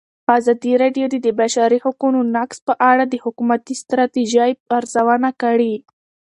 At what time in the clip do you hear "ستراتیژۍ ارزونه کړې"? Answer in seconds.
3.81-5.75